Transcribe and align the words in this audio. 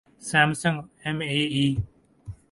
Samsung 0.27 0.77
M 1.03 1.17
A 1.29 1.39
E 1.55 1.65